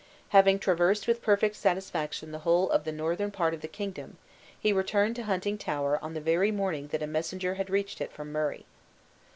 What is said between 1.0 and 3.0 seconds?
with perfect satisfaction the whole of the